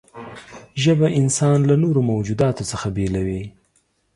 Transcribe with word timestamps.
ژبه 0.83 1.07
انسان 1.19 1.59
له 1.69 1.75
نورو 1.83 2.01
موجوداتو 2.11 2.63
څخه 2.71 2.87
بېلوي. 2.95 3.43